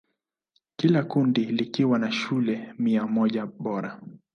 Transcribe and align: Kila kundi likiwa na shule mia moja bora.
Kila 0.75 1.03
kundi 1.03 1.45
likiwa 1.45 1.99
na 1.99 2.11
shule 2.11 2.73
mia 2.79 3.07
moja 3.07 3.45
bora. 3.45 4.01